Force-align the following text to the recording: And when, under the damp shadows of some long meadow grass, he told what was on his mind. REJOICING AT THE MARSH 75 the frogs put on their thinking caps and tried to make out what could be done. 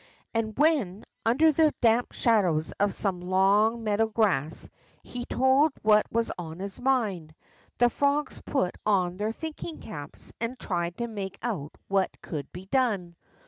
And 0.33 0.57
when, 0.57 1.03
under 1.27 1.51
the 1.51 1.75
damp 1.79 2.11
shadows 2.13 2.71
of 2.79 2.91
some 2.91 3.21
long 3.21 3.83
meadow 3.83 4.07
grass, 4.07 4.67
he 5.03 5.25
told 5.25 5.73
what 5.83 6.11
was 6.11 6.31
on 6.39 6.57
his 6.57 6.79
mind. 6.81 7.35
REJOICING 7.35 7.35
AT 7.35 7.77
THE 7.77 7.85
MARSH 7.85 7.93
75 7.93 7.93
the 7.93 7.97
frogs 7.99 8.41
put 8.43 8.75
on 8.83 9.17
their 9.17 9.31
thinking 9.31 9.79
caps 9.79 10.33
and 10.39 10.57
tried 10.57 10.97
to 10.97 11.07
make 11.07 11.37
out 11.43 11.75
what 11.87 12.09
could 12.23 12.51
be 12.51 12.65
done. 12.65 13.15